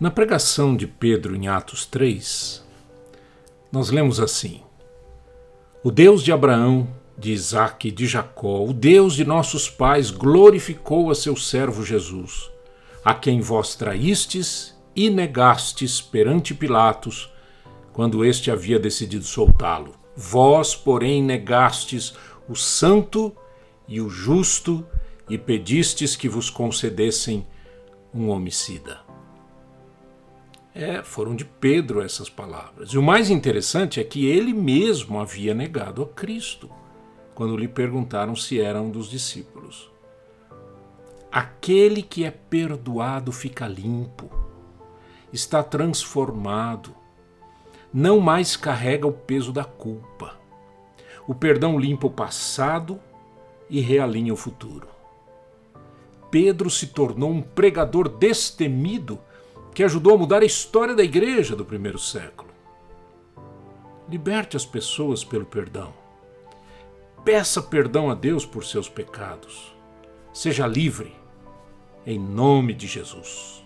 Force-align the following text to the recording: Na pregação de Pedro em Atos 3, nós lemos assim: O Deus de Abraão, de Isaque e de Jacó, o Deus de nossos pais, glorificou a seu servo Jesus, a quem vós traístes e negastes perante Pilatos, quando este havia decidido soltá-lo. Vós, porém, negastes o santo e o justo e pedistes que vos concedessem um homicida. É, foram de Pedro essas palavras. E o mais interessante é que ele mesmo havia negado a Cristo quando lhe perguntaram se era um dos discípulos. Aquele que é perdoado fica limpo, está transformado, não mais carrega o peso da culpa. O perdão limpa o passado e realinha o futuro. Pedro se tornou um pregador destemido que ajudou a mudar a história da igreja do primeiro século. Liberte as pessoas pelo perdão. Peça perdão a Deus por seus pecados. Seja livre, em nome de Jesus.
Na 0.00 0.12
pregação 0.12 0.76
de 0.76 0.86
Pedro 0.86 1.34
em 1.34 1.48
Atos 1.48 1.84
3, 1.84 2.64
nós 3.72 3.90
lemos 3.90 4.20
assim: 4.20 4.60
O 5.82 5.90
Deus 5.90 6.22
de 6.22 6.30
Abraão, 6.30 6.86
de 7.18 7.32
Isaque 7.32 7.88
e 7.88 7.90
de 7.90 8.06
Jacó, 8.06 8.64
o 8.64 8.72
Deus 8.72 9.14
de 9.14 9.24
nossos 9.24 9.68
pais, 9.68 10.12
glorificou 10.12 11.10
a 11.10 11.16
seu 11.16 11.34
servo 11.34 11.84
Jesus, 11.84 12.48
a 13.04 13.12
quem 13.12 13.40
vós 13.40 13.74
traístes 13.74 14.72
e 14.94 15.10
negastes 15.10 16.00
perante 16.00 16.54
Pilatos, 16.54 17.28
quando 17.92 18.24
este 18.24 18.52
havia 18.52 18.78
decidido 18.78 19.24
soltá-lo. 19.24 19.96
Vós, 20.14 20.76
porém, 20.76 21.20
negastes 21.20 22.14
o 22.48 22.54
santo 22.54 23.36
e 23.88 24.00
o 24.00 24.08
justo 24.08 24.86
e 25.28 25.36
pedistes 25.36 26.14
que 26.14 26.28
vos 26.28 26.50
concedessem 26.50 27.44
um 28.14 28.28
homicida. 28.28 29.08
É, 30.78 31.02
foram 31.02 31.34
de 31.34 31.44
Pedro 31.44 32.00
essas 32.00 32.30
palavras. 32.30 32.90
E 32.90 32.98
o 32.98 33.02
mais 33.02 33.30
interessante 33.30 33.98
é 33.98 34.04
que 34.04 34.26
ele 34.26 34.54
mesmo 34.54 35.18
havia 35.18 35.52
negado 35.52 36.04
a 36.04 36.06
Cristo 36.06 36.70
quando 37.34 37.56
lhe 37.56 37.66
perguntaram 37.66 38.36
se 38.36 38.60
era 38.60 38.80
um 38.80 38.88
dos 38.88 39.10
discípulos. 39.10 39.90
Aquele 41.32 42.00
que 42.00 42.24
é 42.24 42.30
perdoado 42.30 43.32
fica 43.32 43.66
limpo, 43.66 44.30
está 45.32 45.64
transformado, 45.64 46.94
não 47.92 48.20
mais 48.20 48.56
carrega 48.56 49.04
o 49.04 49.12
peso 49.12 49.52
da 49.52 49.64
culpa. 49.64 50.38
O 51.26 51.34
perdão 51.34 51.76
limpa 51.76 52.06
o 52.06 52.12
passado 52.12 53.00
e 53.68 53.80
realinha 53.80 54.32
o 54.32 54.36
futuro. 54.36 54.86
Pedro 56.30 56.70
se 56.70 56.86
tornou 56.86 57.32
um 57.32 57.42
pregador 57.42 58.08
destemido 58.08 59.18
que 59.78 59.84
ajudou 59.84 60.16
a 60.16 60.18
mudar 60.18 60.42
a 60.42 60.44
história 60.44 60.92
da 60.92 61.04
igreja 61.04 61.54
do 61.54 61.64
primeiro 61.64 62.00
século. 62.00 62.50
Liberte 64.08 64.56
as 64.56 64.66
pessoas 64.66 65.22
pelo 65.22 65.46
perdão. 65.46 65.94
Peça 67.24 67.62
perdão 67.62 68.10
a 68.10 68.14
Deus 68.16 68.44
por 68.44 68.64
seus 68.64 68.88
pecados. 68.88 69.72
Seja 70.32 70.66
livre, 70.66 71.14
em 72.04 72.18
nome 72.18 72.74
de 72.74 72.88
Jesus. 72.88 73.64